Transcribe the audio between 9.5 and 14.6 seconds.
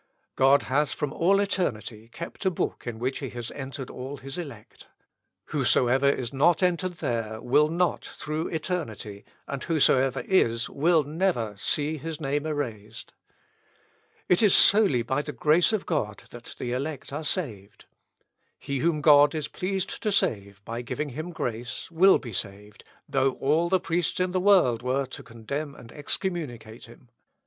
whosoever is, will never see his name erased. It is